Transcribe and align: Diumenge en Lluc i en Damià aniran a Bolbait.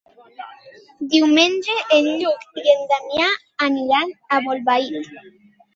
Diumenge 1.11 1.75
en 1.99 2.09
Lluc 2.23 2.49
i 2.63 2.75
en 2.75 2.83
Damià 2.95 3.29
aniran 3.71 4.19
a 4.39 4.43
Bolbait. 4.49 5.15